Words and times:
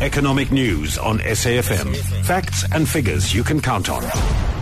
Economic 0.00 0.52
news 0.52 0.96
on 0.96 1.18
SAFM. 1.18 1.96
Facts 2.24 2.64
and 2.72 2.88
figures 2.88 3.34
you 3.34 3.42
can 3.42 3.60
count 3.60 3.90
on. 3.90 4.57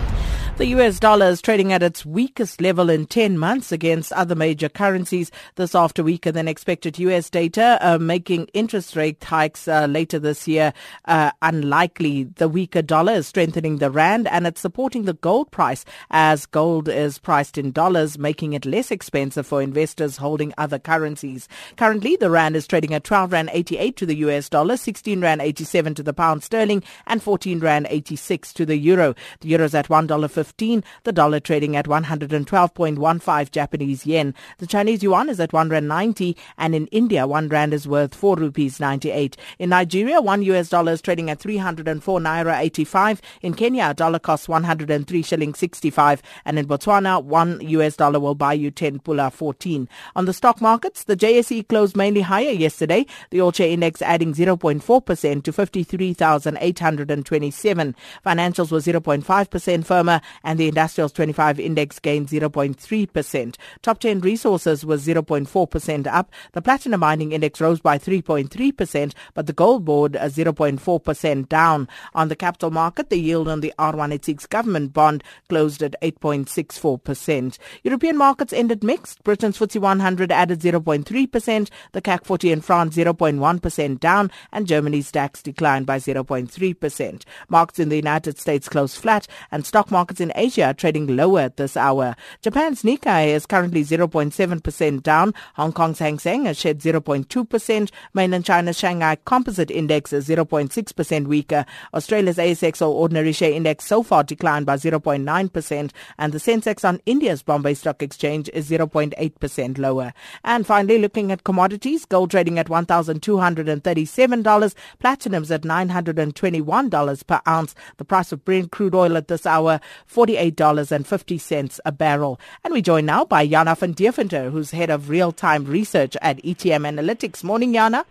The 0.59 0.69
US 0.69 0.99
dollar 0.99 1.27
is 1.27 1.43
trading 1.43 1.71
at 1.75 1.83
its 1.83 2.07
weakest 2.07 2.63
level 2.63 2.89
in 2.89 3.05
10 3.05 3.37
months 3.37 3.73
against 3.73 4.11
other 4.15 4.35
major 4.35 4.71
currencies. 4.71 5.31
This 5.57 5.75
after 5.75 6.03
weaker 6.03 6.33
than 6.33 6.49
expected 6.49 6.99
US 6.99 7.29
data, 7.29 7.77
uh, 7.83 7.99
making 7.99 8.47
interest 8.55 8.97
rate 8.97 9.23
hikes 9.23 9.69
uh, 9.69 9.85
later 9.85 10.19
this 10.19 10.49
year 10.49 10.73
uh, 11.05 11.33
unlikely. 11.43 12.25
The 12.25 12.49
weaker 12.49 12.81
dollar 12.81 13.13
is 13.13 13.27
strengthening 13.27 13.77
the 13.77 13.91
rand 13.91 14.29
and 14.29 14.47
it's 14.47 14.63
supporting 14.63 15.05
the 15.05 15.13
gold 15.13 15.51
price 15.51 15.85
as 16.11 16.47
gold 16.47 16.89
is 16.89 17.19
priced 17.19 17.59
in 17.59 17.71
dollars, 17.71 18.19
making 18.19 18.55
it 18.55 18.65
less 18.65 18.91
expensive 18.91 19.47
for 19.47 19.61
investors 19.61 20.17
holding 20.17 20.55
other 20.57 20.79
currencies. 20.79 21.49
Currently, 21.77 22.17
the 22.17 22.31
rand 22.31 22.57
is 22.57 22.67
trading 22.67 22.95
at 22.95 23.05
12 23.05 23.31
rand 23.31 23.51
88 23.53 23.95
to 23.97 24.07
the 24.07 24.17
US 24.17 24.49
dollar, 24.49 24.79
16 24.79 25.21
rand 25.21 25.43
87 25.43 25.95
to 25.97 26.03
the 26.03 26.15
pound 26.15 26.43
sterling, 26.43 26.83
and 27.07 27.23
14 27.23 27.61
rand 27.61 27.89
86 27.91 28.55
to 28.55 28.65
the 28.65 28.79
euro. 28.79 29.15
The 29.41 29.49
euro 29.49 29.67
is 29.67 29.75
at 29.75 29.89
$1.50 29.89 30.46
15, 30.47 30.85
the 31.03 31.13
dollar 31.13 31.41
trading 31.41 31.75
at 31.75 31.87
112.15 31.87 33.51
Japanese 33.51 34.07
yen. 34.07 34.33
The 34.59 34.67
Chinese 34.67 35.03
yuan 35.03 35.29
is 35.29 35.41
at 35.41 35.53
1 35.53 35.71
rand 35.71 35.89
90 35.89 36.37
and 36.57 36.73
in 36.75 36.87
India 36.89 37.27
1 37.27 37.49
rand 37.49 37.73
is 37.75 37.89
worth 37.89 38.15
4 38.15 38.37
rupees 38.37 38.79
98. 38.79 39.37
In 39.59 39.71
Nigeria 39.71 40.21
1 40.21 40.43
US 40.43 40.69
dollar 40.69 40.93
is 40.93 41.03
trading 41.03 41.31
at 41.31 41.41
304 41.41 42.21
naira 42.21 42.61
85. 42.61 43.21
In 43.43 43.55
Kenya 43.55 43.89
a 43.91 43.95
dollar 43.95 44.21
costs 44.21 44.49
103 44.49 45.23
shilling 45.23 45.53
65 45.53 46.23
and 46.45 46.61
in 46.61 46.69
Botswana 46.69 47.25
1 47.25 47.61
US 47.63 47.97
dollar 47.97 48.21
will 48.21 48.37
buy 48.37 48.53
you 48.53 48.71
10 48.71 49.01
pula 49.01 49.33
14. 49.33 49.89
On 50.15 50.27
the 50.27 50.33
stock 50.33 50.61
markets 50.61 51.03
the 51.05 51.17
JSE 51.17 51.67
closed 51.67 51.97
mainly 51.97 52.21
higher 52.21 52.53
yesterday. 52.53 53.05
The 53.31 53.41
All 53.41 53.51
Share 53.51 53.71
Index 53.71 54.01
adding 54.01 54.33
0.4% 54.33 55.43
to 55.43 55.53
53,827. 55.53 57.97
Financials 58.25 58.71
were 58.71 58.79
0.5% 58.79 59.85
firmer 59.85 60.21
and 60.45 60.59
the 60.59 60.69
Industrials 60.69 61.13
25 61.13 61.61
index 61.61 61.99
gained 61.99 62.29
0.3%. 62.29 63.57
Top 63.83 63.99
10 63.99 64.21
resources 64.21 64.85
was 64.85 65.07
0.4% 65.07 66.07
up. 66.07 66.33
The 66.53 66.63
platinum 66.63 67.01
mining 67.01 67.33
index 67.33 67.61
rose 67.61 67.81
by 67.81 67.99
3.3%, 67.99 69.13
but 69.35 69.47
the 69.47 69.53
gold 69.53 69.85
board 69.85 70.17
uh, 70.17 70.27
0.4% 70.27 71.49
down. 71.49 71.89
On 72.15 72.29
the 72.29 72.37
capital 72.37 72.71
market, 72.71 73.11
the 73.11 73.21
yield 73.21 73.49
on 73.49 73.61
the 73.61 73.73
R186 73.79 74.49
government 74.49 74.93
bond 74.93 75.23
closed 75.49 75.83
at 75.83 75.95
8.64%. 76.03 77.59
European 77.83 78.17
markets 78.17 78.53
ended 78.53 78.83
mixed. 78.83 79.23
Britain's 79.25 79.59
FTSE 79.59 79.81
100 79.81 80.33
added 80.33 80.61
0.3%, 80.61 81.71
the 81.93 82.03
CAC 82.03 82.25
40 82.25 82.53
in 82.53 82.61
France 82.61 82.97
0.1% 82.97 84.01
down, 84.01 84.31
and 84.53 84.67
Germany's 84.67 85.11
DAX 85.13 85.43
declined 85.43 85.87
by 85.87 85.99
0.3%. 85.99 87.23
Markets 87.49 87.79
in 87.79 87.89
the 87.89 87.97
United 87.97 88.39
States 88.39 88.69
closed 88.69 88.97
flat, 88.97 89.27
and 89.51 89.67
stock 89.67 89.91
markets 89.91 90.21
in 90.21 90.26
in 90.27 90.33
Asia 90.35 90.75
trading 90.77 91.17
lower 91.17 91.41
at 91.41 91.57
this 91.57 91.75
hour. 91.77 92.17
Japan's 92.43 92.83
Nikkei 92.83 93.29
is 93.29 93.47
currently 93.47 93.85
0.7% 93.85 95.03
down. 95.03 95.33
Hong 95.55 95.73
Kong's 95.73 96.01
Hang 96.01 96.19
Seng 96.19 96.45
has 96.47 96.59
shed 96.59 96.81
0.2%. 96.81 97.91
Mainland 98.15 98.45
China's 98.45 98.77
Shanghai 98.79 99.17
Composite 99.25 99.71
Index 99.71 100.13
is 100.13 100.29
0.6% 100.29 101.27
weaker. 101.27 101.65
Australia's 101.95 102.39
ASX 102.39 102.83
or 102.83 102.93
Ordinary 102.95 103.31
Share 103.33 103.53
Index 103.53 103.87
so 103.87 104.03
far 104.03 104.25
declined 104.25 104.67
by 104.67 104.77
0.9%. 104.77 105.91
And 106.19 106.33
the 106.33 106.39
Sensex 106.39 106.85
on 106.87 107.01
India's 107.07 107.43
Bombay 107.43 107.73
Stock 107.75 108.03
Exchange 108.03 108.51
is 108.53 108.69
0.8% 108.69 109.79
lower. 109.79 110.13
And 110.43 110.67
finally, 110.67 110.99
looking 110.99 111.31
at 111.31 111.45
commodities, 111.45 112.05
gold 112.05 112.33
trading 112.33 112.59
at 112.59 112.67
$1,237. 112.67 114.75
Platinum's 114.99 115.53
at 115.53 115.63
$921 115.63 117.27
per 117.27 117.41
ounce. 117.47 117.75
The 117.99 118.05
price 118.05 118.33
of 118.33 118.45
Brent 118.45 118.73
crude 118.73 118.95
oil 118.95 119.17
at 119.17 119.29
this 119.29 119.47
hour, 119.47 119.81
$48.50 120.17 121.81
a 121.85 121.93
barrel. 121.93 122.41
And 122.65 122.73
we 122.73 122.81
join 122.81 123.05
now 123.05 123.25
by 123.25 123.47
Jana 123.47 123.75
van 123.75 123.93
Deventer, 123.93 124.51
who's 124.51 124.71
head 124.71 124.89
of 124.89 125.11
real-time 125.11 125.65
research 125.67 126.17
at 126.23 126.43
ETM 126.43 126.89
Analytics. 126.89 127.45
Morning, 127.45 127.75
Jana. 127.75 128.07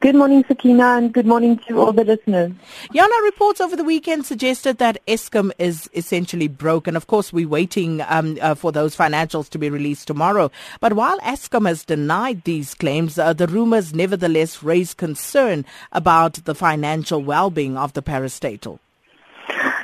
Good 0.00 0.14
morning, 0.14 0.44
Sakina, 0.48 0.96
and 0.96 1.12
good 1.12 1.26
morning 1.26 1.58
to 1.68 1.78
all 1.78 1.92
the 1.92 2.04
listeners. 2.04 2.52
Yana, 2.94 3.24
reports 3.24 3.60
over 3.60 3.76
the 3.76 3.84
weekend 3.84 4.24
suggested 4.24 4.78
that 4.78 4.98
Eskom 5.06 5.52
is 5.58 5.90
essentially 5.92 6.48
broken. 6.48 6.96
Of 6.96 7.06
course, 7.06 7.34
we're 7.34 7.46
waiting 7.46 8.00
um, 8.08 8.38
uh, 8.40 8.54
for 8.54 8.72
those 8.72 8.96
financials 8.96 9.50
to 9.50 9.58
be 9.58 9.68
released 9.68 10.06
tomorrow. 10.06 10.50
But 10.80 10.94
while 10.94 11.18
Eskom 11.20 11.68
has 11.68 11.84
denied 11.84 12.44
these 12.44 12.74
claims, 12.74 13.18
uh, 13.18 13.34
the 13.34 13.46
rumors 13.46 13.94
nevertheless 13.94 14.62
raise 14.62 14.94
concern 14.94 15.66
about 15.92 16.46
the 16.46 16.54
financial 16.54 17.22
well-being 17.22 17.76
of 17.76 17.92
the 17.92 18.02
parastatal. 18.02 18.78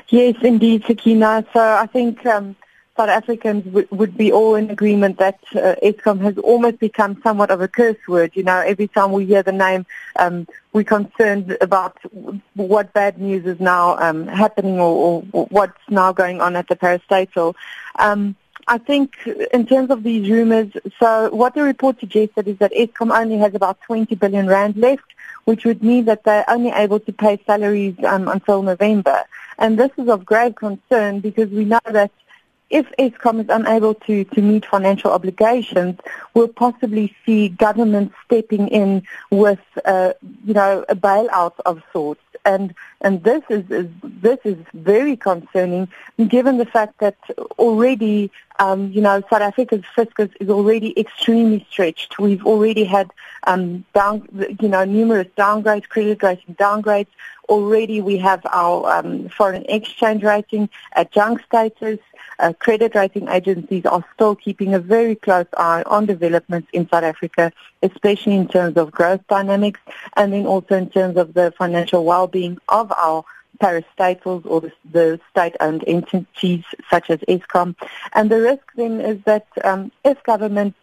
Yes, 0.08 0.36
indeed, 0.42 0.84
Sakina. 0.86 1.44
So 1.52 1.60
I 1.60 1.86
think 1.86 2.24
um, 2.26 2.54
South 2.96 3.08
Africans 3.08 3.64
w- 3.64 3.88
would 3.90 4.16
be 4.16 4.32
all 4.32 4.54
in 4.54 4.70
agreement 4.70 5.18
that 5.18 5.38
uh, 5.54 5.74
Eskom 5.82 6.20
has 6.20 6.38
almost 6.38 6.78
become 6.78 7.20
somewhat 7.22 7.50
of 7.50 7.60
a 7.60 7.68
curse 7.68 7.96
word. 8.06 8.30
You 8.34 8.44
know, 8.44 8.58
every 8.60 8.86
time 8.88 9.10
we 9.12 9.26
hear 9.26 9.42
the 9.42 9.52
name, 9.52 9.84
um, 10.16 10.46
we're 10.72 10.84
concerned 10.84 11.56
about 11.60 11.98
what 12.54 12.92
bad 12.92 13.20
news 13.20 13.44
is 13.46 13.58
now 13.58 13.98
um, 13.98 14.28
happening 14.28 14.78
or, 14.78 15.24
or, 15.32 15.46
what's 15.46 15.80
now 15.90 16.12
going 16.12 16.40
on 16.40 16.54
at 16.54 16.68
the 16.68 16.76
parastatal. 16.76 17.54
Um, 17.98 18.36
I 18.68 18.78
think 18.78 19.16
in 19.52 19.66
terms 19.66 19.90
of 19.90 20.02
these 20.02 20.28
rumors, 20.30 20.72
so 20.98 21.30
what 21.30 21.54
the 21.54 21.62
report 21.62 22.00
suggested 22.00 22.48
is 22.48 22.58
that 22.58 22.72
Eskom 22.72 23.16
only 23.16 23.38
has 23.38 23.54
about 23.54 23.80
20 23.82 24.14
billion 24.16 24.46
rand 24.46 24.76
left, 24.76 25.04
which 25.44 25.64
would 25.64 25.82
mean 25.82 26.06
that 26.06 26.24
they're 26.24 26.48
only 26.48 26.70
able 26.70 26.98
to 27.00 27.12
pay 27.12 27.40
salaries 27.46 27.94
um, 28.04 28.28
until 28.28 28.62
November. 28.62 29.24
And 29.58 29.78
this 29.78 29.90
is 29.96 30.08
of 30.08 30.24
grave 30.24 30.54
concern 30.54 31.20
because 31.20 31.50
we 31.50 31.64
know 31.64 31.80
that 31.84 32.10
if 32.68 32.86
Eskom 32.98 33.40
is 33.40 33.46
unable 33.48 33.94
to, 33.94 34.24
to 34.24 34.42
meet 34.42 34.66
financial 34.66 35.12
obligations, 35.12 36.00
we'll 36.34 36.48
possibly 36.48 37.14
see 37.24 37.48
government 37.48 38.12
stepping 38.24 38.68
in 38.68 39.04
with, 39.30 39.60
uh, 39.84 40.14
you 40.44 40.54
know, 40.54 40.84
a 40.88 40.96
bailout 40.96 41.54
of 41.64 41.82
sorts. 41.92 42.22
And 42.44 42.74
and 43.00 43.22
this 43.22 43.42
is, 43.50 43.70
is 43.70 43.88
this 44.02 44.38
is 44.44 44.56
very 44.72 45.16
concerning, 45.16 45.88
given 46.28 46.56
the 46.58 46.66
fact 46.66 46.98
that 47.00 47.16
already, 47.58 48.30
um, 48.58 48.90
you 48.90 49.02
know, 49.02 49.22
South 49.28 49.42
Africa's 49.42 49.84
fiscus 49.94 50.30
is 50.40 50.48
already 50.48 50.98
extremely 50.98 51.66
stretched. 51.70 52.18
We've 52.18 52.44
already 52.46 52.84
had 52.84 53.10
um, 53.46 53.84
down, 53.94 54.26
you 54.60 54.68
know, 54.68 54.84
numerous 54.84 55.28
downgrades, 55.36 55.88
credit 55.88 56.22
rating 56.22 56.54
downgrades. 56.54 57.08
Already 57.48 58.00
we 58.00 58.16
have 58.18 58.44
our 58.46 58.98
um, 58.98 59.28
foreign 59.28 59.64
exchange 59.68 60.24
rating 60.24 60.68
at 60.94 61.12
junk 61.12 61.42
status. 61.44 62.00
Uh, 62.38 62.52
credit 62.52 62.94
rating 62.94 63.28
agencies 63.28 63.86
are 63.86 64.04
still 64.14 64.34
keeping 64.34 64.74
a 64.74 64.78
very 64.78 65.14
close 65.14 65.46
eye 65.56 65.82
on 65.86 66.04
developments 66.06 66.68
in 66.72 66.88
South 66.88 67.04
Africa, 67.04 67.52
especially 67.82 68.34
in 68.34 68.48
terms 68.48 68.76
of 68.76 68.90
growth 68.90 69.20
dynamics 69.28 69.80
and 70.16 70.32
then 70.32 70.44
also 70.44 70.74
in 70.74 70.90
terms 70.90 71.16
of 71.16 71.32
the 71.34 71.52
financial 71.56 72.04
well-being 72.04 72.58
of 72.68 72.85
our 72.92 73.24
parastatals 73.58 74.44
or 74.44 74.60
the, 74.60 74.72
the 74.90 75.20
state-owned 75.30 75.84
entities 75.86 76.64
such 76.90 77.10
as 77.10 77.20
Eskom. 77.20 77.74
And 78.14 78.30
the 78.30 78.40
risk 78.40 78.64
then 78.76 79.00
is 79.00 79.22
that 79.24 79.46
um, 79.64 79.92
if 80.04 80.22
government 80.24 80.74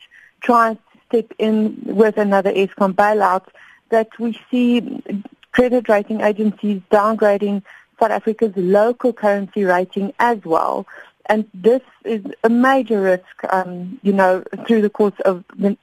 tries 0.42 0.76
to 0.76 1.00
step 1.08 1.34
in 1.38 1.80
with 1.86 2.18
another 2.18 2.52
Eskom 2.52 2.94
bailout, 2.94 3.46
that 3.90 4.10
we 4.20 4.40
see 4.50 5.04
credit 5.52 5.88
rating 5.88 6.22
agencies 6.22 6.82
downgrading 6.92 7.62
South 8.00 8.12
Africa's 8.12 8.54
local 8.56 9.14
currency 9.14 9.64
rating 9.64 10.14
as 10.20 10.40
well. 10.44 10.88
And 11.28 11.50
this 11.54 11.82
is 12.04 12.22
a 12.44 12.50
major 12.50 13.02
risk, 13.02 13.54
um, 13.54 14.00
you 14.04 14.12
know, 14.12 14.44
through 14.68 14.82
the 14.82 14.90
course 14.90 15.18
of 15.24 15.44
the 15.56 15.78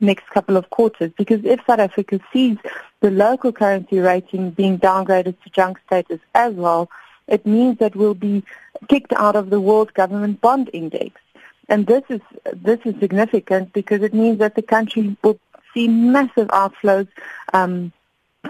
next 0.00 0.28
couple 0.28 0.56
of 0.56 0.68
quarters. 0.70 1.12
Because 1.16 1.44
if 1.44 1.60
South 1.66 1.78
Africa 1.78 2.20
sees 2.32 2.58
the 3.00 3.10
local 3.10 3.52
currency 3.52 4.00
rating 4.00 4.50
being 4.50 4.78
downgraded 4.78 5.42
to 5.42 5.50
junk 5.50 5.78
status 5.86 6.20
as 6.34 6.52
well, 6.54 6.90
it 7.26 7.46
means 7.46 7.78
that 7.78 7.96
we'll 7.96 8.14
be 8.14 8.44
kicked 8.88 9.12
out 9.14 9.36
of 9.36 9.48
the 9.48 9.60
World 9.60 9.94
Government 9.94 10.40
Bond 10.40 10.68
Index. 10.72 11.20
And 11.68 11.86
this 11.86 12.02
is 12.10 12.20
this 12.52 12.80
is 12.84 12.94
significant 13.00 13.72
because 13.72 14.02
it 14.02 14.12
means 14.12 14.38
that 14.38 14.56
the 14.56 14.62
country 14.62 15.16
will 15.22 15.38
see 15.72 15.88
massive 15.88 16.48
outflows 16.48 17.08
um, 17.54 17.92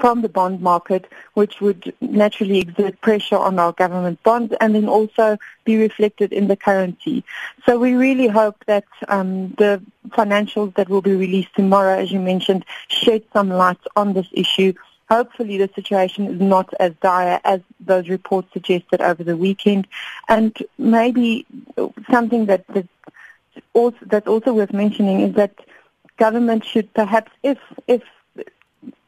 from 0.01 0.23
the 0.23 0.29
bond 0.29 0.61
market, 0.61 1.11
which 1.35 1.61
would 1.61 1.93
naturally 2.01 2.59
exert 2.59 3.01
pressure 3.01 3.37
on 3.37 3.59
our 3.59 3.73
government 3.73 4.23
bonds 4.23 4.55
and 4.61 4.75
then 4.75 4.89
also 4.89 5.39
be 5.65 5.77
reflected 5.77 6.33
in 6.33 6.49
the 6.49 6.57
currency. 6.57 7.25
So 7.67 7.79
we 7.79 7.93
really 7.93 8.29
hope 8.29 8.57
that 8.67 8.85
um, 9.09 9.51
the 9.59 9.83
financials 10.09 10.75
that 10.77 10.89
will 10.89 11.03
be 11.03 11.15
released 11.15 11.55
tomorrow, 11.55 11.99
as 11.99 12.11
you 12.11 12.21
mentioned, 12.21 12.65
shed 12.89 13.23
some 13.33 13.51
light 13.51 13.79
on 13.95 14.15
this 14.15 14.29
issue. 14.33 14.73
Hopefully 15.11 15.59
the 15.59 15.69
situation 15.75 16.27
is 16.27 16.41
not 16.41 16.73
as 16.81 16.93
dire 17.03 17.39
as 17.45 17.61
those 17.81 18.09
reports 18.09 18.49
suggested 18.53 19.03
over 19.03 19.23
the 19.23 19.37
weekend. 19.37 19.87
And 20.29 20.57
maybe 20.79 21.47
something 22.11 22.47
that, 22.47 22.67
that 22.69 22.89
also, 23.75 23.99
that's 24.07 24.27
also 24.27 24.55
worth 24.55 24.73
mentioning 24.73 25.21
is 25.21 25.35
that 25.35 25.55
government 26.17 26.65
should 26.65 26.93
perhaps, 26.95 27.31
if, 27.43 27.59
if 27.87 28.03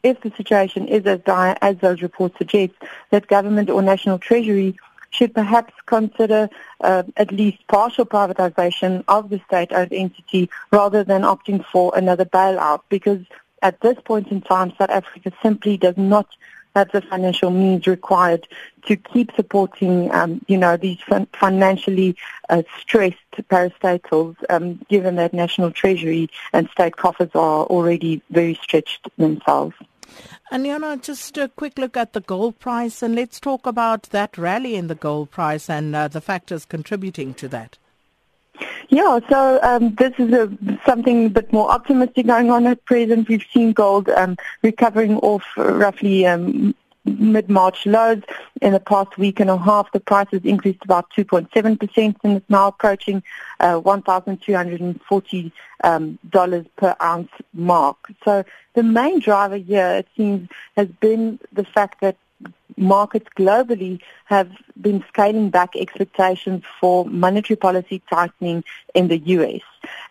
if 0.02 0.20
the 0.20 0.30
situation 0.36 0.86
is 0.88 1.04
as 1.06 1.20
dire 1.20 1.56
as 1.62 1.76
those 1.78 2.02
reports 2.02 2.36
suggest, 2.38 2.72
that 3.10 3.26
government 3.26 3.70
or 3.70 3.82
national 3.82 4.18
treasury 4.18 4.76
should 5.10 5.34
perhaps 5.34 5.72
consider 5.86 6.50
uh, 6.80 7.04
at 7.16 7.30
least 7.30 7.66
partial 7.68 8.04
privatization 8.04 9.04
of 9.06 9.30
the 9.30 9.40
state-owned 9.46 9.92
entity 9.92 10.50
rather 10.72 11.04
than 11.04 11.22
opting 11.22 11.64
for 11.64 11.92
another 11.96 12.24
bailout 12.24 12.80
because 12.88 13.20
at 13.62 13.80
this 13.80 13.96
point 14.04 14.28
in 14.28 14.42
time, 14.42 14.72
South 14.76 14.90
Africa 14.90 15.32
simply 15.42 15.76
does 15.78 15.96
not 15.96 16.26
have 16.74 16.90
the 16.92 17.02
financial 17.02 17.50
means 17.50 17.86
required 17.86 18.46
to 18.86 18.96
keep 18.96 19.32
supporting, 19.34 20.12
um, 20.12 20.44
you 20.48 20.58
know, 20.58 20.76
these 20.76 20.98
fin- 21.08 21.28
financially 21.38 22.16
uh, 22.48 22.62
stressed 22.78 23.16
parastatals, 23.50 24.36
um, 24.50 24.80
given 24.88 25.16
that 25.16 25.32
national 25.32 25.70
treasury 25.70 26.28
and 26.52 26.68
state 26.70 26.96
coffers 26.96 27.30
are 27.34 27.64
already 27.64 28.22
very 28.30 28.54
stretched 28.62 29.08
themselves. 29.16 29.74
And 30.50 30.66
Yana, 30.66 31.02
just 31.02 31.36
a 31.38 31.48
quick 31.48 31.78
look 31.78 31.96
at 31.96 32.12
the 32.12 32.20
gold 32.20 32.58
price, 32.58 33.02
and 33.02 33.14
let's 33.14 33.40
talk 33.40 33.66
about 33.66 34.04
that 34.10 34.36
rally 34.36 34.76
in 34.76 34.88
the 34.88 34.94
gold 34.94 35.30
price 35.30 35.70
and 35.70 35.96
uh, 35.96 36.08
the 36.08 36.20
factors 36.20 36.64
contributing 36.64 37.34
to 37.34 37.48
that. 37.48 37.78
Yeah, 38.94 39.18
so 39.28 39.58
um, 39.64 39.92
this 39.96 40.12
is 40.18 40.32
a, 40.32 40.56
something 40.86 41.26
a 41.26 41.28
bit 41.28 41.52
more 41.52 41.68
optimistic 41.68 42.28
going 42.28 42.52
on 42.52 42.64
at 42.68 42.84
present. 42.84 43.28
We've 43.28 43.44
seen 43.52 43.72
gold 43.72 44.08
um, 44.10 44.36
recovering 44.62 45.16
off 45.16 45.42
roughly 45.56 46.24
um, 46.28 46.76
mid-March 47.04 47.86
lows. 47.86 48.22
In 48.62 48.72
the 48.72 48.78
past 48.78 49.18
week 49.18 49.40
and 49.40 49.50
a 49.50 49.58
half, 49.58 49.90
the 49.90 49.98
price 49.98 50.28
has 50.30 50.44
increased 50.44 50.84
about 50.84 51.10
2.7% 51.10 52.16
and 52.22 52.36
is 52.36 52.42
now 52.48 52.68
approaching 52.68 53.20
uh, 53.58 53.80
$1,240 53.80 55.52
um, 55.82 56.18
per 56.76 56.94
ounce 57.02 57.32
mark. 57.52 58.12
So 58.24 58.44
the 58.74 58.84
main 58.84 59.18
driver 59.18 59.56
here, 59.56 59.90
it 59.90 60.06
seems, 60.16 60.48
has 60.76 60.86
been 61.00 61.40
the 61.52 61.64
fact 61.64 62.00
that 62.00 62.16
markets 62.76 63.28
globally 63.36 64.00
have 64.26 64.50
been 64.80 65.04
scaling 65.08 65.50
back 65.50 65.76
expectations 65.76 66.62
for 66.80 67.04
monetary 67.06 67.56
policy 67.56 68.02
tightening 68.10 68.64
in 68.94 69.08
the 69.08 69.18
U.S. 69.18 69.60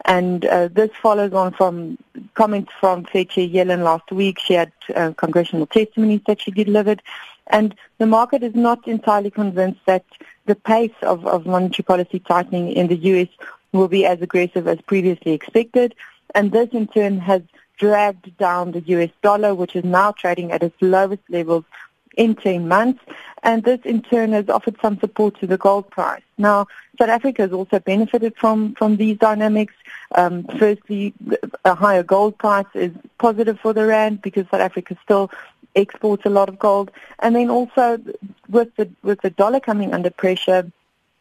And 0.06 0.46
uh, 0.46 0.68
this 0.70 0.92
follows 1.02 1.34
on 1.34 1.54
from 1.54 1.98
comments 2.34 2.72
from 2.80 3.06
Fed 3.06 3.30
Chair 3.30 3.48
Yellen 3.48 3.84
last 3.84 4.12
week. 4.12 4.40
She 4.40 4.54
had 4.54 4.72
uh, 4.96 5.14
congressional 5.18 5.68
testimonies 5.68 6.22
that 6.28 6.42
she 6.42 6.52
delivered. 6.52 7.02
And 7.48 7.76
the 7.98 8.06
market 8.06 8.44
is 8.44 8.56
not 8.56 8.88
entirely 8.88 9.32
convinced 9.32 9.82
that 9.86 10.06
the 10.46 10.56
pace 10.56 10.94
of, 11.02 11.26
of 11.26 11.46
monetary 11.46 11.84
policy 11.84 12.20
tightening 12.20 12.72
in 12.72 12.88
the 12.88 12.96
U.S. 12.96 13.28
will 13.72 13.88
be 13.88 14.06
as 14.06 14.22
aggressive 14.22 14.68
as 14.68 14.80
previously 14.82 15.34
expected. 15.34 15.96
And 16.36 16.52
this 16.52 16.70
in 16.72 16.88
turn 16.88 17.20
has 17.20 17.42
dragged 17.78 18.38
down 18.38 18.72
the 18.72 18.82
US 18.82 19.10
dollar, 19.22 19.54
which 19.54 19.76
is 19.76 19.84
now 19.84 20.12
trading 20.12 20.52
at 20.52 20.64
its 20.64 20.76
lowest 20.82 21.24
levels 21.30 21.66
in 22.16 22.36
10 22.36 22.68
months, 22.68 23.02
and 23.44 23.64
this 23.64 23.80
in 23.84 24.02
turn 24.02 24.32
has 24.32 24.50
offered 24.50 24.76
some 24.82 25.00
support 25.00 25.40
to 25.40 25.48
the 25.48 25.58
gold 25.58 25.90
price. 25.90 26.22
Now, 26.38 26.68
South 27.00 27.10
Africa 27.10 27.44
has 27.44 27.52
also 27.52 27.80
benefited 27.80 28.36
from, 28.38 28.76
from 28.76 28.98
these 28.98 29.18
dynamics. 29.18 29.74
Um, 30.16 30.44
firstly, 30.58 31.14
a 31.66 31.76
higher 31.76 32.04
gold 32.04 32.38
price 32.38 32.66
is 32.74 32.92
positive 33.18 33.60
for 33.60 33.74
the 33.74 33.86
rand 33.86 34.22
because 34.22 34.46
South 34.50 34.62
Africa 34.62 34.98
still 35.04 35.32
exports 35.76 36.24
a 36.26 36.30
lot 36.30 36.50
of 36.50 36.60
gold, 36.60 36.92
and 37.20 37.36
then 37.36 37.50
also 37.50 38.00
with 38.48 38.76
the 38.76 38.88
with 39.02 39.22
the 39.22 39.32
dollar 39.32 39.60
coming 39.60 39.92
under 39.94 40.12
pressure, 40.12 40.72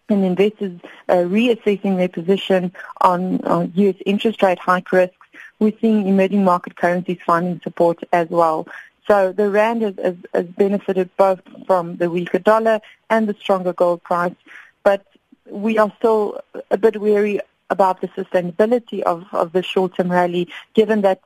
and 0.09 0.25
investors 0.25 0.79
uh, 1.09 1.15
reassessing 1.15 1.97
their 1.97 2.09
position 2.09 2.73
on, 3.01 3.41
on 3.45 3.73
U.S. 3.75 3.97
interest 4.07 4.43
rate 4.43 4.59
hike 4.59 4.93
risks, 4.93 5.17
we're 5.59 5.73
seeing 5.81 6.07
emerging 6.07 6.45
market 6.45 6.77
currencies 6.77 7.19
finding 7.25 7.61
support 7.61 7.99
as 8.13 8.29
well. 8.29 8.67
So 9.07 9.33
the 9.33 9.51
rand 9.51 9.83
has, 9.83 9.95
has, 10.03 10.17
has 10.33 10.47
benefited 10.47 11.11
both 11.17 11.41
from 11.67 11.97
the 11.97 12.09
weaker 12.09 12.39
dollar 12.39 12.81
and 13.11 13.29
the 13.29 13.35
stronger 13.35 13.73
gold 13.73 14.03
price, 14.03 14.35
but 14.83 15.05
we 15.51 15.79
are 15.79 15.93
still 15.99 16.41
a 16.71 16.79
bit 16.79 17.01
wary 17.01 17.41
about 17.69 18.03
the 18.03 18.09
sustainability 18.09 19.01
of, 19.01 19.25
of 19.33 19.53
the 19.53 19.63
short-term 19.63 20.13
rally, 20.13 20.47
given 20.75 21.01
that 21.01 21.21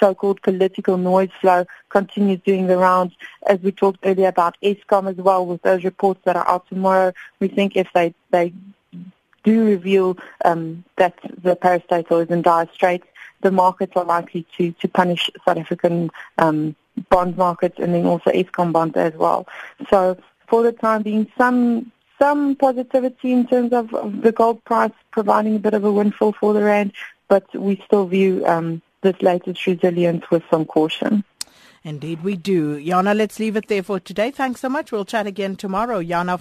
so-called 0.00 0.40
political 0.40 0.96
noise 0.96 1.28
flow 1.40 1.66
continues 1.90 2.40
doing 2.40 2.66
the 2.66 2.76
rounds. 2.78 3.14
As 3.46 3.60
we 3.60 3.70
talked 3.70 4.00
earlier 4.02 4.28
about 4.28 4.56
Eskom 4.62 5.10
as 5.10 5.16
well, 5.16 5.44
with 5.44 5.60
those 5.62 5.84
reports 5.84 6.20
that 6.24 6.36
are 6.36 6.48
out 6.48 6.66
tomorrow, 6.68 7.12
we 7.38 7.48
think 7.48 7.76
if 7.76 7.88
they, 7.92 8.14
they 8.30 8.54
do 9.44 9.66
reveal 9.66 10.16
um, 10.44 10.84
that 10.96 11.14
the 11.42 11.54
parastatal 11.54 12.24
is 12.24 12.30
in 12.30 12.40
dire 12.42 12.68
straits, 12.72 13.06
the 13.42 13.50
markets 13.50 13.92
are 13.94 14.04
likely 14.04 14.46
to, 14.56 14.72
to 14.72 14.88
punish 14.88 15.30
South 15.44 15.58
African 15.58 16.10
um, 16.38 16.74
bond 17.08 17.36
markets 17.36 17.78
and 17.78 17.94
then 17.94 18.06
also 18.06 18.30
Eskom 18.30 18.72
bonds 18.72 18.96
as 18.96 19.14
well. 19.14 19.46
So 19.88 20.18
for 20.48 20.62
the 20.62 20.72
time 20.72 21.02
being, 21.02 21.30
some 21.38 21.90
some 22.20 22.54
positivity 22.56 23.32
in 23.32 23.46
terms 23.46 23.72
of, 23.72 23.94
of 23.94 24.20
the 24.20 24.32
gold 24.32 24.62
price 24.64 24.92
providing 25.10 25.56
a 25.56 25.58
bit 25.58 25.72
of 25.72 25.84
a 25.84 25.92
windfall 25.92 26.32
for 26.32 26.52
the 26.52 26.62
rand, 26.62 26.92
but 27.28 27.46
we 27.54 27.82
still 27.86 28.06
view 28.06 28.44
um, 28.46 28.82
this 29.00 29.20
latest 29.22 29.66
resilience 29.66 30.28
with 30.30 30.42
some 30.50 30.66
caution. 30.66 31.24
Indeed, 31.82 32.22
we 32.22 32.36
do. 32.36 32.78
Yana, 32.78 33.16
let's 33.16 33.38
leave 33.38 33.56
it 33.56 33.68
there 33.68 33.82
for 33.82 33.98
today. 33.98 34.30
Thanks 34.30 34.60
so 34.60 34.68
much. 34.68 34.92
We'll 34.92 35.06
chat 35.06 35.26
again 35.26 35.56
tomorrow. 35.56 36.02
Yana 36.02 36.38